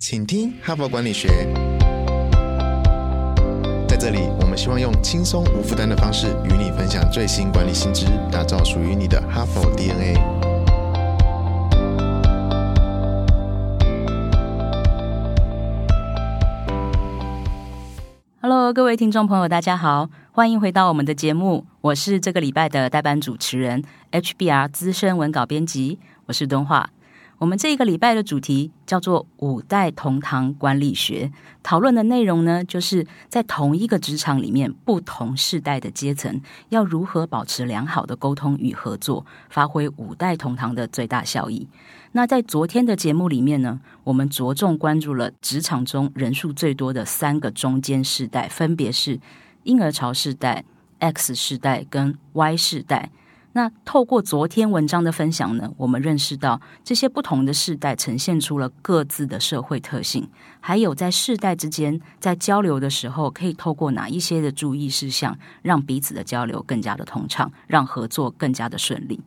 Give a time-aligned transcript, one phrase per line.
[0.00, 1.26] 请听哈佛管理学。
[3.88, 10.14] 在这里，我们希望用轻松无负担的方式与你分享最新管理新知，打造属于你的哈佛 DNA。
[18.40, 26.90] Hello，各位听众朋友，大家好，欢迎回到我们的节目，我是这个礼拜的代班主持人 HBR 资深文稿编辑，我是敦化。
[27.38, 31.30] 我们这一个礼拜的主题叫做“五代同堂管理学”，
[31.62, 41.68] 讨论的内容呢，就是在同一个职场里面，不同世代的阶层要如何保持良好的沟通与合作，发挥五代同堂的最大效益。
[42.10, 49.20] 那在昨天的节目里面呢，我们着重关注了职场中人数最多的三个中间世代，分别是
[49.62, 50.64] 婴儿潮世代、
[50.98, 53.12] X 世代跟 Y 世代。
[53.58, 60.28] 那透过昨天文章的分享呢，我们认识到这些不同的世代呈现出了各自的社会特性，
[60.60, 69.20] 还有在世代之间在交流的时候，可以透过哪一些的注意事项，让彼此的交流更加的通畅，让合作更加的顺利。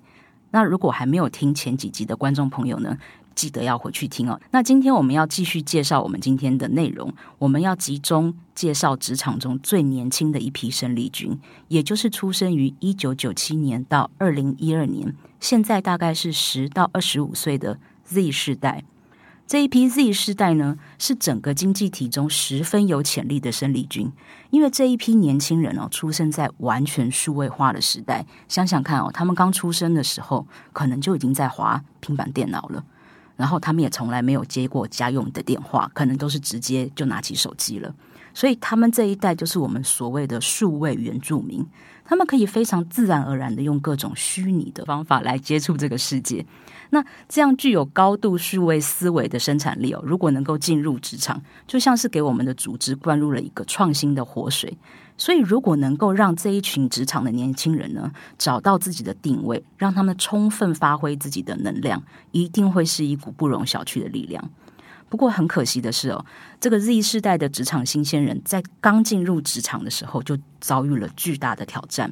[0.51, 2.97] 那如果还没有听前几集的观众朋友呢？
[3.35, 4.39] 记得要回去听哦。
[4.51, 18.83] 那今天我们要继续介绍我们今天的内容，我们要集中介绍职场中最年轻的一批生力军，也就是出生于一九九七年到二零一二年，现在大概是十到二十五岁的 Z 世代。
[19.47, 24.09] 这一批 Z 世代呢，是整个经济体中十分有潜力的生力军，
[24.49, 28.25] 因为这一批年轻人哦，出生在完全数位化的时代。
[28.47, 32.81] 想想看哦，他们刚出生的时候，可能就已经在滑平板电脑了。
[33.35, 37.93] 然后他们也从来没有接过家用的电话，可能都是直接就拿起手机了。
[38.33, 41.65] 所以他们这一代就是我们所谓的数位原住民，
[42.05, 46.45] 他们可以非常自然而然的用各种虚拟的方法来接触这个世界。
[46.91, 54.77] 那这样具有高度数位思维的生产力哦，如果能够进入职场，就像是给我们的组织灌入了一个创新的活水。
[55.21, 62.01] 所以，如果能够让这一群职场的年轻人呢，找到自己的定位，让他们充分发挥自己的能量，
[62.31, 64.49] 一定会是一股不容小觑的力量。
[65.09, 66.25] 不过，很可惜的是哦，
[66.59, 72.11] 这个 Z 世代的职场新鲜人在刚进入职场的时候，就遭遇了巨大的挑战。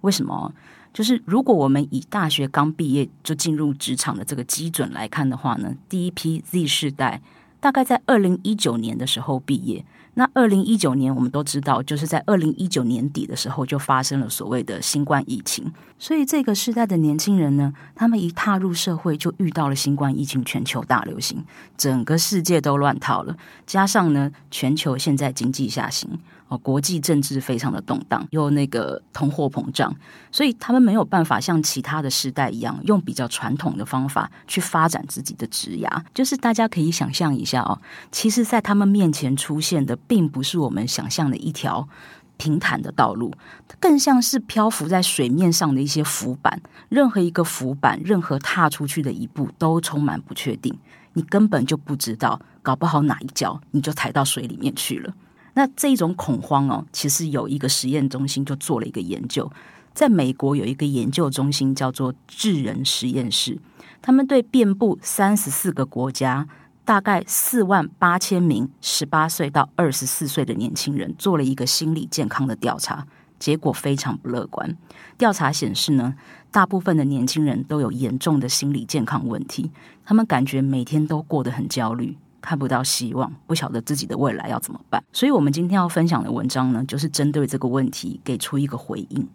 [0.00, 0.52] 为什么？
[0.92, 7.22] 就是如果我们以大学刚毕业就进入职场的这个基准来看的话呢，第一批 Z 世代
[7.60, 9.84] 大概在二零一九年的时候毕业。
[10.14, 15.72] 那二零一九年，我们都知道，就是在二零一九年底的时候，就发生了所谓的新冠疫情。
[15.98, 21.42] 所以这个时代的年轻人呢，他们一踏入社会，就遇到了新冠疫情全球大流行，
[21.78, 23.36] 整个世界都乱套了。
[23.66, 26.18] 加上呢，全球现在经济下行。
[26.58, 29.94] 国际政治非常的动荡，又那个通货膨胀，
[30.30, 36.02] 所以他们没有办法像其他的时代一样，用比较传统的方法去发展自己的职涯。
[36.14, 37.78] 就是大家可以想象一下哦，
[38.10, 41.88] 其实，在他们面前出现的，并不是我们想象的一条
[42.36, 43.32] 平坦的道路，
[43.78, 46.60] 更像是漂浮在水面上的一些浮板。
[46.88, 50.76] 任何一个浮板，任何踏出去的一步，都充满不确定。
[51.14, 55.12] 你根本就不知道，搞不好哪一脚你就踩到水里面去了。
[55.54, 59.50] 那这种恐慌哦，其实有一个实验中心就做了一个研究，
[59.92, 63.58] 在美国有一个研究中心叫做智人实验室，
[64.00, 66.48] 他们对遍布三十四个国家，
[66.84, 73.06] 大概四万八千名十八岁到二十四岁的年轻人做了一个心理健康的调查，
[73.38, 74.76] 结果非常不乐观。
[75.18, 76.14] 调查显示呢，
[76.50, 79.70] 大部分的年轻人都有严重的心理健康问题，
[80.04, 82.16] 他们感觉每天都过得很焦虑。
[82.42, 85.02] 看不到希望，不晓得自己的未来要怎么办。
[85.12, 89.26] 所以，我们今天要分享的文章呢，就是针对这个问题给出一个回应。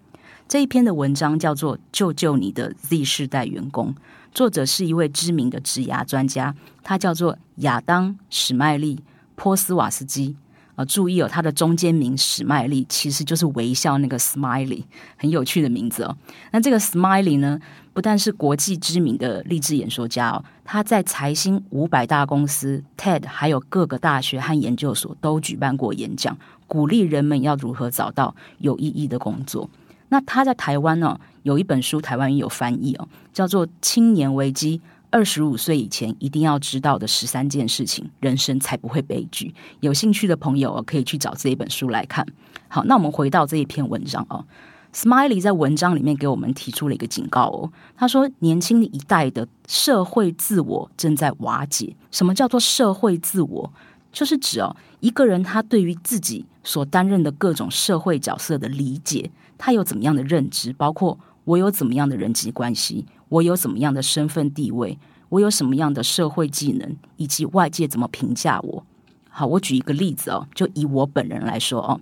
[0.47, 3.93] 这一篇的文章叫做《救救你的 Z 世代员工》，
[4.33, 6.53] 作者是一位知名的职涯专家，
[6.83, 9.01] 他叫做亚当史麦利
[9.35, 10.35] 波斯瓦斯基。
[10.77, 14.83] 啊，注意哦，他的中间名史麦利其实就是微笑那个 Smiley，
[15.17, 16.15] 很有趣的名字哦。
[16.51, 17.59] 那这个 Smiley 呢，
[17.93, 26.37] 不但是国际知名的励志演说家哦，他在财新五百大公司、TED 还有各个大学和研究所都举办过演讲，
[26.67, 29.67] 鼓励人们要如何找到有意义的工作。
[30.09, 34.77] 那他在台湾呢，有一本书，台湾也有翻译哦，叫做《青年危机》。
[35.17, 39.51] 二十五岁以前一定要知道的十三件事情，人生才不会悲剧。
[39.79, 42.23] 有兴趣的朋友可以去找这一本书来看。
[42.67, 44.45] 好，那我们回到这一篇文章哦。
[44.93, 47.71] Smiley 在文章里面给我们提出了一个警告哦。
[47.95, 51.95] 他说，年轻的一代的社会自我正在瓦解。
[52.11, 53.73] 什么叫做社会自我？
[54.11, 63.03] 就是指哦，一个人他对于自己所担任的各种社会角色的理解，他有怎么样的认知，包括我有怎么样的人际关系。
[63.29, 64.97] 我有什么样的身份地位？
[65.29, 68.85] 我有什么样的社会技能，以及外界怎么评价我。
[69.29, 71.99] 好，我举一个例子哦，就以我本人来说哦，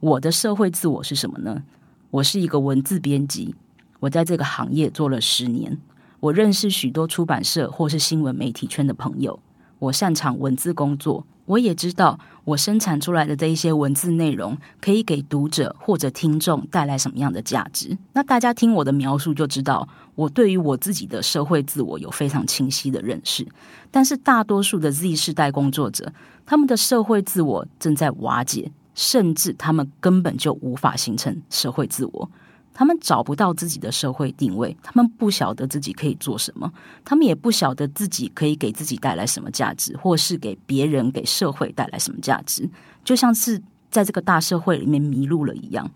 [0.00, 1.62] 我的社会自我是什么呢？
[2.10, 3.54] 我是一个文字编辑，
[4.00, 5.78] 我在这个行业做了十年，
[6.18, 9.38] 我认识许多出版社或是新闻媒体圈的朋友，
[9.80, 11.26] 我擅长文字工作。
[11.46, 17.98] 我也知道，我生产出来的这一些文字内容，可以给读者或者听众带来什么样的价值？
[18.12, 23.44] 那大家听我的描述就知道，我对于我自己的社会自我有非常清晰的认识。
[23.90, 26.12] 但是，大多数的 Z 世代工作者，
[26.46, 32.30] 他们的社会自我正在瓦解，甚至他们根本就无法形成社会自我。
[32.80, 36.72] 他们找不到自己的社会定位，他们不晓得自己可以做什么，
[37.04, 42.66] 他们也不晓得自己可以给自己带来什么价值，或是给别人、给社会带来什么价值，
[43.04, 43.60] 就像是
[43.90, 45.90] 在这个大社会里面迷路了一样。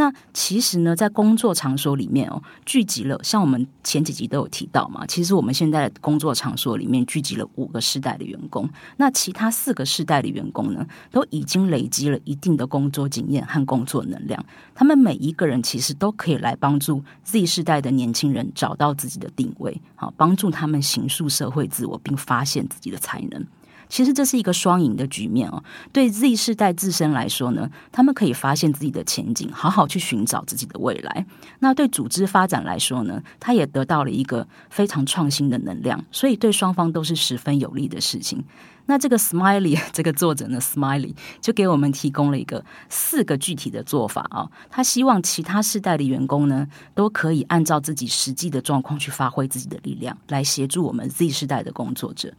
[0.00, 5.04] 那其实呢，在工作场所里面哦，聚集了像我们前几集都有提到嘛。
[5.06, 8.66] 其实我们现在工作场所里面聚集了五个世代的员工，
[8.96, 14.42] 那其他四个世代的员工呢，都已经累积了一定的工作经验和工作能量。
[14.74, 23.46] 他们每一个人其实都可以来帮助 Z 世代的年轻人找到自己的定位，好帮助他们形塑社会自我，并发现自己的才能。
[23.90, 25.62] 其实这是一个双赢的局面哦。
[25.92, 31.26] 对 Z 世代自身来说呢，他们可以发现自己的前景，好好去寻找自己的未来。
[31.58, 38.42] 那对组织发展来说呢，他也得到了一个非常创新的能量，所以对双方都是十分有利的事情。
[38.86, 44.50] 那这个 Smiley 这个作者呢，Smiley 就给我们提供了一个四个具体的做法啊。
[44.68, 52.32] 他希望其他世代的员工呢，都可以按照自己实际的状况去发挥自己的力量，来协助我们 Z 世代的工作者。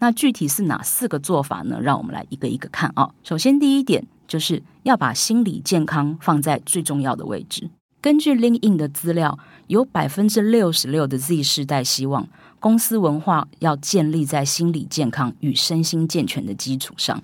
[0.00, 1.80] 那具体是哪四个做法呢？
[1.80, 3.10] 让我们来一个一个看啊。
[3.24, 7.68] 首先，第一点就是要把心理健康放在最重要的位置。
[8.00, 9.36] 根据 LinkedIn 的资料，
[9.66, 12.28] 有百分之六十六的 Z 世代希望
[12.60, 17.20] 公司文化要建立在心理健康与身心健全的基础上。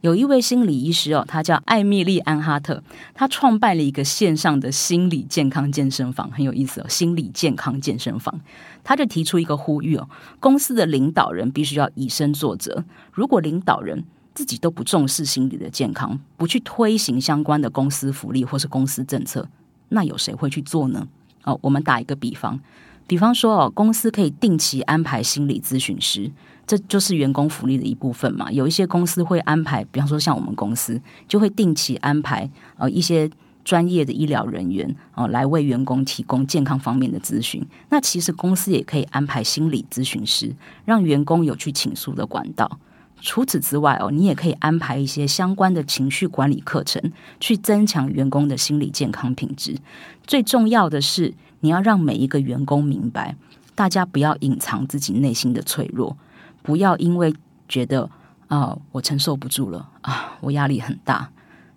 [0.00, 2.80] 有一位心理医师哦，他叫艾米丽安哈特，
[3.14, 6.86] 他创办了一个线上的心理健康健身房，很有意思哦。
[6.88, 8.40] 心理健康健身房，
[8.84, 10.08] 他就提出一个呼吁哦，
[10.38, 12.84] 公司的领导人必须要以身作则。
[13.12, 14.04] 如果领导人
[14.34, 19.48] 自己都不重视心理的健康，不去推行相关的公司福利或是公司政策，
[19.88, 21.08] 那有谁会去做呢？
[21.42, 22.60] 哦，我们打一个比方，
[23.08, 26.30] 比方说哦，公司可以定期安排心理咨询师。
[26.68, 28.52] 这就是员工福利的一部分嘛。
[28.52, 33.28] 有一些公司会安排，比方说像我们公司，就会定期安排呃一些
[33.64, 37.66] 专业的医疗人员哦来为员工提供健康方面的咨询。
[37.88, 40.54] 那其实公司也可以安排心理咨询师，
[40.84, 42.78] 让员工有去倾诉的管道。
[43.20, 47.02] 除此之外哦，你也可以安排一些相关的情绪管理课程，
[47.40, 49.76] 去增强员工的心理健康品质。
[50.24, 53.34] 最重要的是，你要让每一个员工明白，
[53.74, 56.16] 大家不要隐藏自己内心的脆弱。
[56.62, 57.34] 不要因为
[57.68, 58.08] 觉得
[58.48, 61.30] 啊，我承受不住了啊，我压力很大，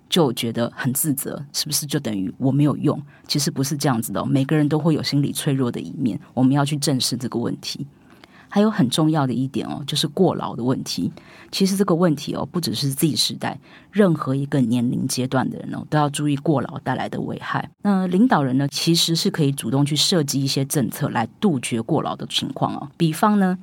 [0.10, 3.02] 就觉得很自责，是不是就等于我没有用？
[3.28, 7.86] 其实不是这样子的，每个人都会有心理脆弱的一面，我们要去正视这个问题。
[8.54, 11.10] 还有很重要的一点哦，就是过劳的问题。
[11.52, 13.58] 其实这个问题哦，不只是 Z 时代，
[13.92, 17.70] 任何一个年龄阶段的人哦，都要注意过劳带来的危害。
[17.82, 23.58] 那领导人呢，其实是可以主动去设计一些政策来杜绝过劳的情况哦，比方呢。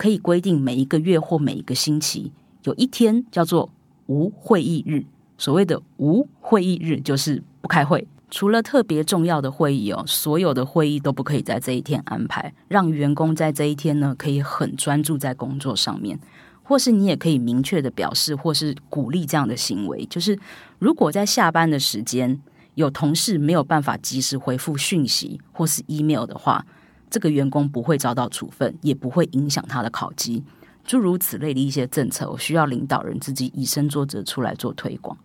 [0.00, 2.32] 可以规定每一个月或每一个星期
[2.62, 3.68] 有一天叫做
[4.06, 5.04] 无会议日。
[5.36, 16.18] 所谓的无会议日就是不开会，除了特别重要的会议哦，所有的会议都不可以在这一天安排，让员工在这一天呢可以很专注在工作上面。
[16.62, 20.38] 或是你也可以明确的表示，或是鼓励这样的行为，就是
[20.78, 22.40] 如果在下班的时间
[22.74, 26.64] 有同事没有办法及时回复讯息或是 email 的话。
[27.10, 30.42] 这个员工不会遭到处分，也不会影响他的考绩，
[30.84, 35.16] 诸如此类的一些政策，我需要领导人自己以身作则出来做推广。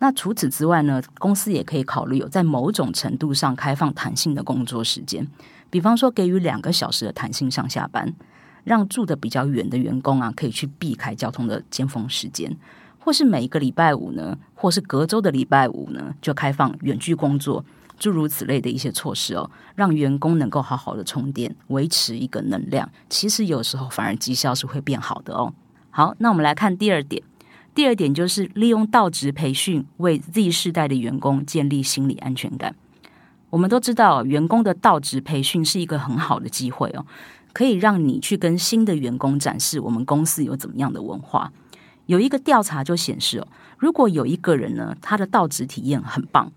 [0.00, 5.26] 那除此之外呢，公司也可以考虑有在某种程度上开放弹性的工作时间，
[5.70, 8.14] 比方说给予两个小时的弹性上下班，
[8.64, 12.56] 让住的比较远的员工啊可以去避开交通的尖峰时间，
[13.00, 17.64] 或是每一个礼拜五呢，或是隔周的礼拜五呢，就开放远距工作。
[17.98, 22.88] 诸如此类的一些措施哦，让员工能够好好的充电，维持一个能量。
[23.08, 25.52] 其实有时候反而绩效是会变好的哦。
[25.90, 27.22] 好，那我们来看第二点。
[27.74, 32.74] 第二点就是利用到职培训为 Z 世代的员工建立心理安全感。
[33.50, 37.06] 我们都知道，员工的到职培训是一个很好的机会哦，
[37.52, 41.52] 可以让你去跟新的员工展示我们公司有怎么样的文化。
[42.06, 46.50] 有一个调查就显示哦，如果有一个人呢，他的到职体验很棒。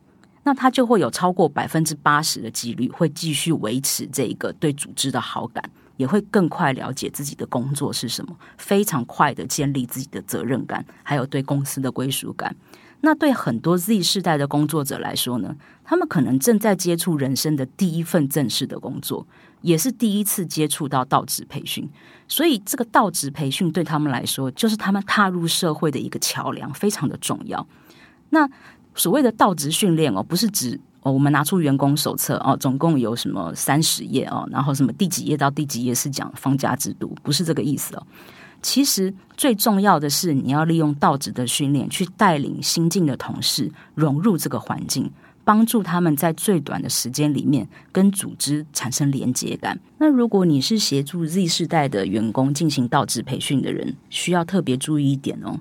[0.43, 5.63] 那他就会有超过百分之八十的几率会继续维持这个对组织的好感，
[5.97, 12.55] 也会更快了解自己的工作是什么，非常快的建立自己的责任感，还有对公司的归属感。
[13.03, 19.25] 那对很多 Z 世代的工作者来说呢，他们可能正在接触人生的第一份正式的工作，
[19.61, 21.89] 也是第一次接触到道职培训。
[22.27, 27.67] 所以，这个道职培训对他们来说，就是他们踏入社会的一个桥梁，非常的重要。
[28.29, 28.47] 那
[29.01, 38.03] 所谓的道职训练哦，不是指哦，我们拿出员工手册哦，总共有什么三十页哦，然后什么第几页到第几页是讲放假制度，不是这个意思哦。
[38.61, 45.09] 其实最重要的是，你要利用道职的训练，去带领新进的同事融入这个环境，
[45.43, 49.79] 帮助他们在最短的时间里面跟组织产生连接感。
[49.97, 55.59] 那如果你是协助 Z 世代的员工进行道职培训的人，需要特别注意一点哦，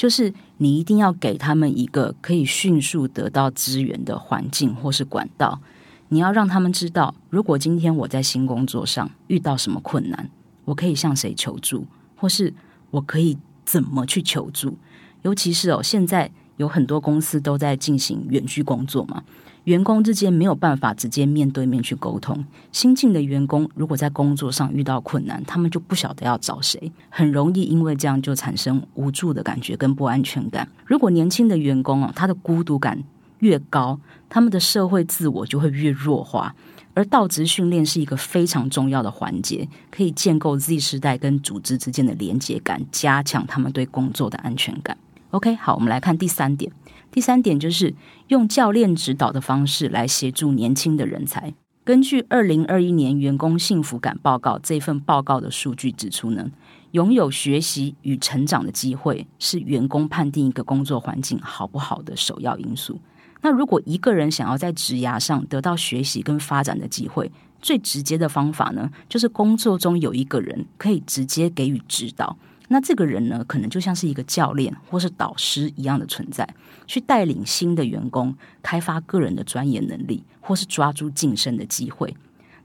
[0.00, 5.60] 就是你一定要给他们一个可以迅速得到资源的环境或是管道。
[6.08, 10.30] 你要让他们知道，如果今天我在新工作上遇到什么困难，
[10.64, 11.86] 我可以向谁求助。
[12.16, 12.54] 或是
[12.90, 14.78] 我可以怎么去求助？
[15.20, 19.22] 尤其是哦，现在有很多公司都在进行远距工作嘛，
[19.64, 22.44] 员工之间没有办法直接面对面去沟通。
[22.70, 30.68] 新进的员工如果在工作上遇到困难，他们就不晓得要找谁，很容易因为这样就产生无助的感觉跟不安全感。
[30.84, 33.02] 如果年轻的员工哦，他的孤独感
[33.38, 33.98] 越高，
[34.28, 36.54] 他们的社会自我就会越弱化。
[36.92, 44.94] 而道职训练是一个非常重要的环节，可以建构 Z 时代跟组织之间的连接感，加强他们对工作的安全感。
[45.30, 46.72] OK，好，我们来看第三点。
[47.12, 47.94] 第三点就是
[48.28, 51.54] 用教练指导的方式来协助年轻的人才。
[51.84, 56.50] 根据二零二一年员工幸福感报告这份报告的数据指出呢，
[56.90, 63.00] 拥有学习与成长的机会是员工判定一个工作环境好不好的首要因素。
[63.40, 67.30] 那如果一个人想要在职涯上得到学习跟发展的机会，
[67.62, 72.36] 最直接的方法呢，就是工作中有一个人可以直接给予指导。
[72.72, 76.48] 那这个人呢，可能就像是一个教练或是导师一样的存在，
[76.86, 82.16] 去带领新的员工开发个人的专业能力，或是抓住晋升的机会。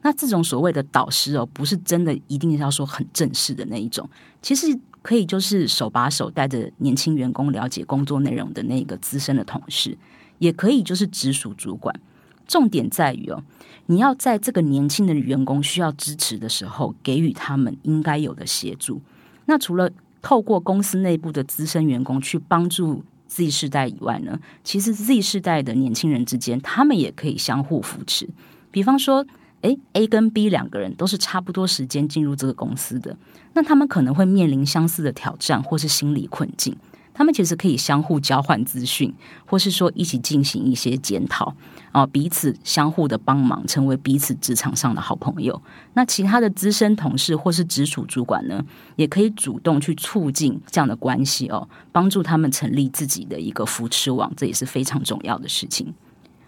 [0.03, 4.07] 那这种所谓的导师哦，不是真的一定要说很正式的那一种，
[4.43, 4.67] 其实
[5.01, 9.97] 可以就是手把手带着年轻员工了解工作内容的那个资深的同事。
[10.37, 11.97] 也可以就是直属主管，
[12.45, 13.41] 重点在于哦，
[13.85, 19.01] 你要在这个年轻的员工需要支持的时候，给予他们应该有的协助。
[19.45, 19.89] 那除了
[20.21, 28.27] 透过公司内部的资深员工去帮助 Z 世代以外呢，其实 Z 世代的年轻人之间，他们也可以相互扶持。
[28.71, 29.25] 比方说，
[29.61, 33.15] 诶 a 跟 B 两个人都是差不多时间进入这个公司的，
[33.53, 36.75] 那他们可能会面临相似的挑战或是心理困境。
[37.15, 39.11] 他们其实可以相互交换资讯，
[39.45, 41.55] 或是说一起进行一些检讨
[41.93, 45.59] 啊，彼此相互的帮忙，成为彼此职场上的好朋友。
[45.93, 48.63] 那其他的资深同事或是直属主管呢，
[48.97, 55.93] 也可以主动去促进这样的关系哦，帮助他们成立自己的一个扶持网，这也是非常重要的事情。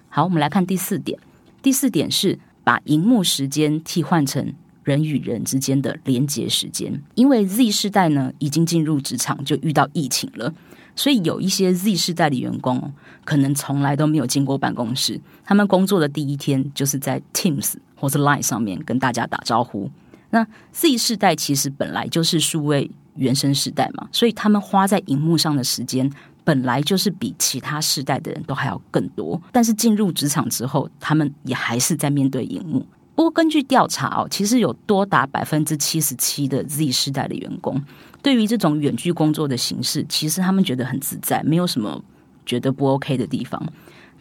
[0.10, 1.18] 好，我们来看第四点。
[1.62, 4.54] 第四点是把荧幕时间替换成。
[4.88, 10.54] 人与人之间的连接时间，因为 Z 世代呢已经进入职场，就遇到疫情了，
[10.96, 12.94] 所以有一些 Z 世代的员工
[13.26, 19.92] 可能从来都没有进过办公室，他们工作的第一天就是在 Teams 或是 Line 上面跟大家打招呼。
[20.30, 26.10] 那 Z 世代其实本来就是数位原生世代嘛，所以他们花在荧幕上的时间
[26.46, 32.86] 本来就是比其他世代的人都还要更多，但是进入职场之后，他们也还是在面对荧幕。
[33.18, 37.84] 不过，根据调查哦，其实有多达百分之七十七的 Z 世代的员工，
[38.22, 42.00] 对于这种远距工作的形式，其实他们觉得很自在，没有什么
[42.46, 43.60] 觉得不 OK 的地方。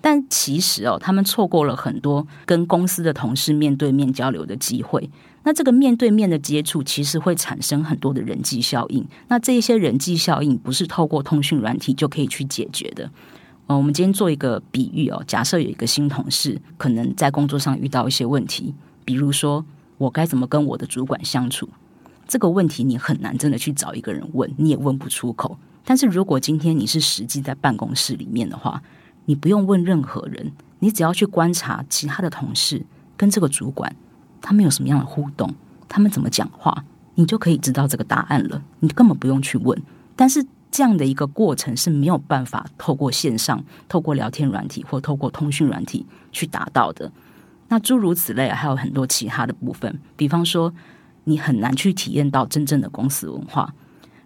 [0.01, 5.11] 但其实哦，他们错过了很多跟公司的同事面对面交流的机会。
[5.43, 9.07] 那这个面对面的接触，其实会产生很多的人际效应。
[9.29, 13.11] 那这一些人际效应，不是透过通讯软体就可以去解决的。
[13.67, 18.75] 呃，我们今天做一个比喻哦，假设有一个新同事，可能在工作上遇到一些问题。
[19.05, 19.65] 比如说，
[19.99, 21.69] 我该怎么跟我的主管相处？
[22.29, 25.59] 这个问题你很难真的去找一个人问，你也问不出口。
[25.85, 28.83] 但是如果今天你是实际在办公室里面的话，
[29.25, 32.85] 你不用问任何人，你只要去观察其他的同事
[33.17, 33.95] 跟这个主管，
[34.41, 35.53] 他们有什么样的互动，
[35.89, 36.85] 他们怎么讲话，
[37.17, 38.63] 你就可以知道这个答案了。
[38.79, 39.81] 你根本不用去问。
[40.15, 47.11] 但是这样的一个过程是没有办法透过线上、透过聊天软体或透过通讯软体去达到的。
[47.69, 50.73] 那诸如此类，还有很多其他的部分，比方说，
[51.25, 53.73] 你很难去体验到真正的公司文化。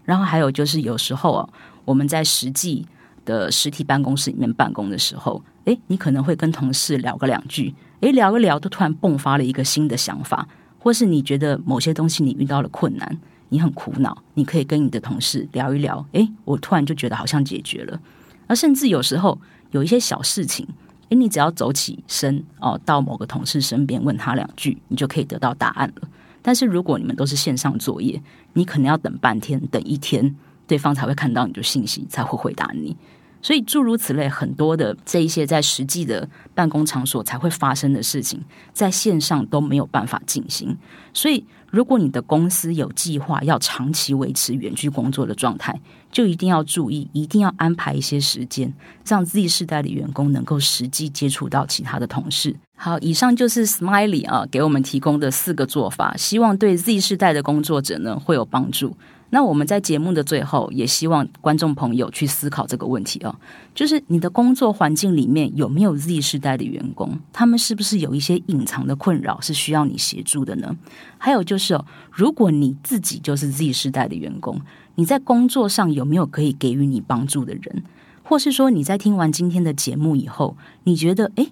[0.05, 1.49] 然后还有就是，有时候啊，
[1.85, 2.85] 我们在实际
[3.25, 13.19] 的实体办公室里面办公的时候，诶，你可能会跟同事聊个两句，诶，聊一聊，都突然迸发了一个新的想法，或是你觉得某些东西你遇到了困难，
[13.51, 16.05] 你很苦恼，你可以跟你的同事聊一聊。
[16.13, 18.01] 诶，我突然就觉得好像解决了。
[18.47, 19.39] 而甚至有时候
[19.71, 20.67] 有一些小事情，
[21.11, 26.09] 诶，你只要走起身哦，到某个同事身边问他两句，你就可以得到答案了。
[26.43, 28.23] 但是如果你们都是线上作业，
[28.55, 30.35] 你可能要等半天、等一天，
[30.67, 32.97] 对方才会看到你的信息，才会回答你。
[33.43, 38.43] 所以诸如此类，很多的这一些在实际的办公场所才会发生的事情，
[38.73, 40.77] 在线上都没有办法进行。
[41.15, 48.73] 所以，如果你的公司有计划要长期维持远距工作的状态，就一定要注意，一定要安排一些时间，
[49.07, 52.57] 让 Z 世代的员工能够实际接触到其他的同事。
[52.75, 58.97] 好，以上就是 Smiley 啊给我们提供的四个做法，希望对 Z 世代的工作者呢会有帮助。
[59.33, 63.35] 那我们在节目的最后，也希望观众朋友去思考这个问题哦，
[63.75, 67.19] 就是你的工作环境里面有没有 Z 世代的员工？
[67.33, 70.77] 他们是不是有一些隐藏的困扰是需要你协助的呢？
[71.17, 74.61] 还有就是哦，如果你自己就是 Z 世代的员工，
[74.97, 77.85] 你在工作上有没有可以给予你帮助的人？
[78.25, 81.49] 或是说你在听完今天的节目以后，你觉得诶，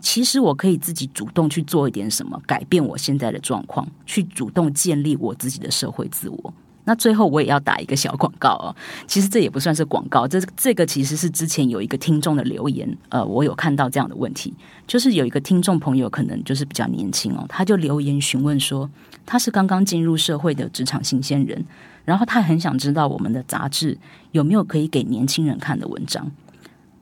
[0.00, 6.54] 其实我可以自己主动去做一点什么，改变我现在的状况，去主动建立我自己的社会自我。
[6.88, 8.74] 那最后我也要打一个小广告哦，
[9.06, 14.54] 其实这也不算是广告，这这个其实是之前有一个听众的留言，呃，我有看到这样的问题，
[14.86, 18.88] 就是有一个听众朋友可能就是比较年轻哦，他就留言询问说，
[19.26, 21.62] 他是刚刚进入社会的职场新鲜人，
[22.06, 23.98] 然后他很想知道我们的杂志
[24.32, 26.32] 有没有可以给年轻人看的文章，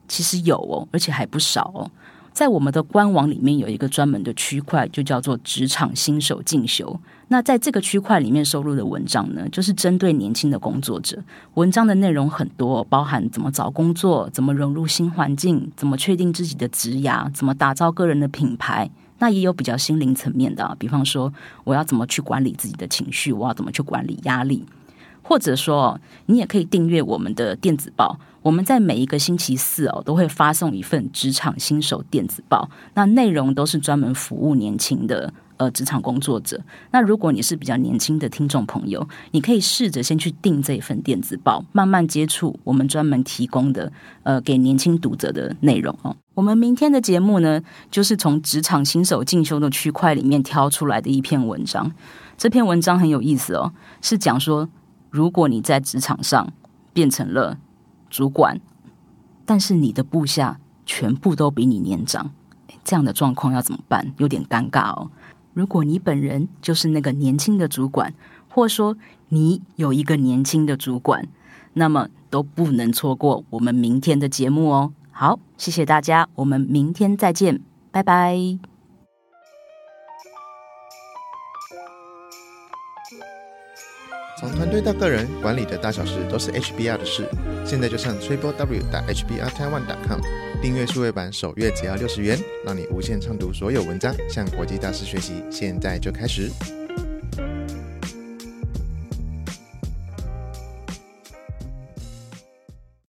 [0.09, 1.88] 其实有哦，而且还不少哦。
[2.37, 7.00] 在我们的官网里面有一个专门的区块，就叫做职场新手进修。
[7.28, 11.19] 那在这个区块里面收录的文章呢，就是针对年轻的工作者。
[11.55, 18.90] 文章的内容很多，包含怎么找工作、怎么融入新环境、怎么确定自己的职涯、怎么打造个人的品牌。
[19.19, 21.33] 那也有比较心灵层面的，比方说
[21.64, 24.62] 我要怎么去管理自己的情绪，我要怎么去管理压力。
[25.28, 28.16] 或者说，你也可以订阅我们的电子报。
[28.42, 32.71] 我们在每一个星期四哦，都会发送一份职场新手电子报。
[32.95, 36.60] 那内容都是专门服务年轻的呃职场工作者。
[36.93, 46.17] 那如果你是比较年轻的听众朋友，你可以试着先去订这一份电子报，慢慢接触我们专门提供的呃给年轻读者的内容哦。
[46.34, 47.60] 我们明天的节目呢，
[47.91, 51.91] 就是从职场新手进修的区块里面挑出来的一篇文章。
[52.39, 54.69] 这篇文章很有意思哦，是讲说。
[55.10, 56.52] 如果你在职场上
[56.92, 57.58] 变成了
[58.10, 58.60] 主管，
[59.45, 62.30] 但是你的部下全部都比你年长，
[62.84, 64.12] 这样的状况要怎么办？
[64.19, 65.10] 有点尴尬哦。
[65.54, 68.12] 如果你本人就是那个年轻的主管，
[68.49, 68.97] 或说
[69.28, 71.26] 你有一个年轻的主管，
[71.73, 74.92] 那么都不能错过我们明天的节目哦。
[75.10, 78.75] 好，谢谢大家，我们明天再见，拜拜。
[84.38, 87.26] 从团队到个人，管理的大小事都是 HBR 的事。
[87.64, 90.20] 现在就上 triple w 打 HBR Taiwan com
[90.60, 95.42] 订阅数位版，首月只要六十元，让你无限畅读所有文章，向国际大师学习。
[95.50, 96.50] 现在就开始。